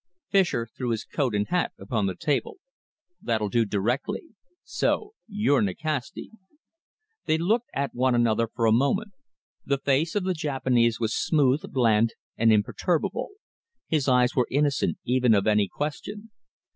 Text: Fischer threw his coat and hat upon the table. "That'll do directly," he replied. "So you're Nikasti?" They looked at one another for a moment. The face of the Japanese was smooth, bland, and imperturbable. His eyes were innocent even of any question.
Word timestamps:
Fischer 0.31 0.65
threw 0.75 0.89
his 0.89 1.05
coat 1.05 1.35
and 1.35 1.49
hat 1.49 1.73
upon 1.77 2.07
the 2.07 2.15
table. 2.15 2.55
"That'll 3.21 3.49
do 3.49 3.65
directly," 3.65 4.21
he 4.21 4.27
replied. 4.29 4.35
"So 4.63 5.13
you're 5.27 5.61
Nikasti?" 5.61 6.31
They 7.25 7.37
looked 7.37 7.69
at 7.75 7.93
one 7.93 8.15
another 8.15 8.47
for 8.47 8.65
a 8.65 8.71
moment. 8.71 9.11
The 9.63 9.77
face 9.77 10.15
of 10.15 10.23
the 10.23 10.33
Japanese 10.33 10.99
was 10.99 11.13
smooth, 11.13 11.71
bland, 11.71 12.15
and 12.35 12.51
imperturbable. 12.51 13.29
His 13.85 14.07
eyes 14.07 14.35
were 14.35 14.47
innocent 14.49 14.97
even 15.03 15.35
of 15.35 15.45
any 15.45 15.67
question. 15.67 16.31